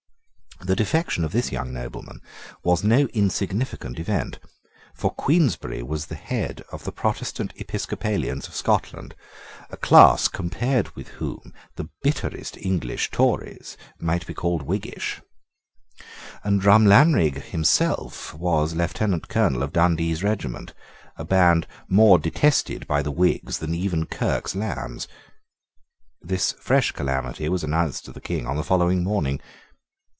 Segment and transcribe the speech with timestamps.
[0.63, 2.21] The defection of this young nobleman
[2.63, 4.37] was no insignificant event.
[4.93, 9.15] For Queensberry was the head of the Protestant Episcopalians of Scotland,
[9.71, 15.19] a class compared with whom the bitterest English Tories might be called Whiggish;
[16.43, 20.75] and Drumlanrig himself was Lieutenant Colonel of Dundee's regiment,
[21.17, 25.07] a band more detested by the Whigs than even Kirke's lambs.
[26.21, 29.39] This fresh calamity was announced to the King on the following morning.